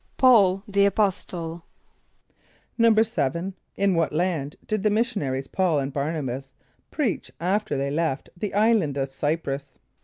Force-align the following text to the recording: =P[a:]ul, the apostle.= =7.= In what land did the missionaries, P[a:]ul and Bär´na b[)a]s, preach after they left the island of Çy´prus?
=P[a:]ul, 0.17 0.63
the 0.67 0.85
apostle.= 0.87 1.63
=7.= 2.79 3.53
In 3.75 3.93
what 3.93 4.11
land 4.11 4.55
did 4.65 4.81
the 4.81 4.89
missionaries, 4.89 5.45
P[a:]ul 5.45 5.77
and 5.77 5.93
Bär´na 5.93 6.25
b[)a]s, 6.25 6.55
preach 6.89 7.29
after 7.39 7.77
they 7.77 7.91
left 7.91 8.29
the 8.35 8.55
island 8.55 8.97
of 8.97 9.11
Çy´prus? 9.11 9.77